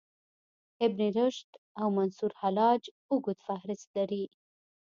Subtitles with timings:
[0.85, 1.49] ابن رشد
[1.79, 4.23] او منصورحلاج اوږد فهرست لري.